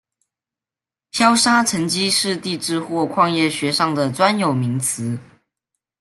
[1.11, 5.19] 漂砂沉积是地质或矿业学上的专有名词。